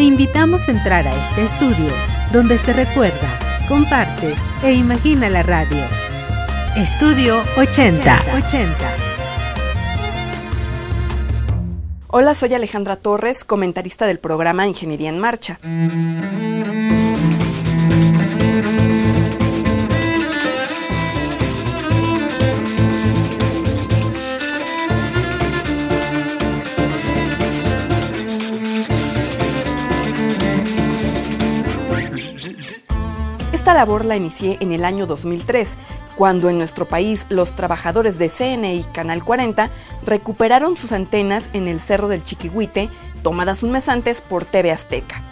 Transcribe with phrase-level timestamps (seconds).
[0.00, 1.92] Te invitamos a entrar a este estudio
[2.32, 5.84] donde se recuerda, comparte e imagina la radio.
[6.74, 8.22] Estudio 80.
[8.34, 8.76] 80.
[12.06, 15.58] Hola, soy Alejandra Torres, comentarista del programa Ingeniería en Marcha.
[33.60, 35.76] Esta labor la inicié en el año 2003,
[36.16, 39.68] cuando en nuestro país los trabajadores de CNI Canal 40
[40.06, 42.88] recuperaron sus antenas en el Cerro del Chiquihuite,
[43.22, 45.29] tomadas un mes antes por TV Azteca.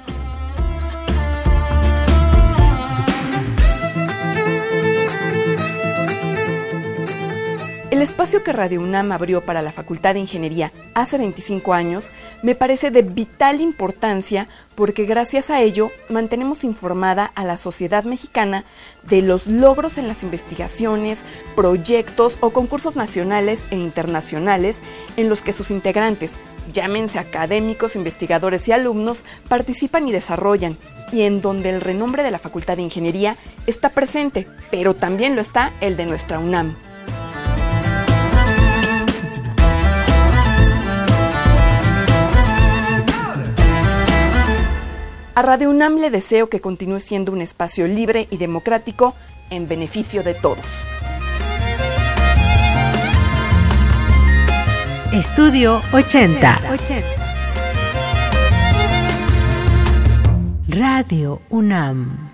[7.91, 12.11] El espacio que Radio UNAM abrió para la Facultad de Ingeniería hace 25 años
[12.43, 18.67] me parece de vital importancia porque gracias a ello mantenemos informada a la sociedad mexicana
[19.05, 21.25] de los logros en las investigaciones,
[21.57, 24.83] proyectos o concursos nacionales e internacionales
[25.17, 26.33] en los que sus integrantes,
[26.71, 30.77] llámense académicos, investigadores y alumnos, participan y desarrollan,
[31.11, 35.41] y en donde el renombre de la Facultad de Ingeniería está presente, pero también lo
[35.41, 36.77] está el de nuestra UNAM.
[45.39, 49.15] A Radio UNAM le deseo que continúe siendo un espacio libre y democrático
[49.51, 50.67] en beneficio de todos.
[55.13, 56.59] Estudio 80.
[60.71, 62.28] Radio UNAM.